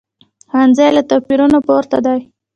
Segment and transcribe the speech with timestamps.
[0.49, 2.19] ښوونځی له توپیرونو پورته دی